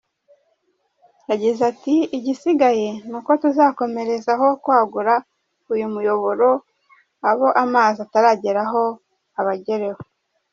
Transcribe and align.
Yagize 1.29 1.61
ati” 1.71 1.95
Igisigaye 2.17 2.89
ni 3.09 3.15
uko 3.19 3.31
tuzakomerezaho 3.41 4.47
kwagura 4.63 5.13
uyu 5.73 5.85
muyoboro, 5.93 6.49
abo 7.29 7.47
amazi 7.63 7.97
atarageraho 8.05 8.81
abagereho. 9.39 10.01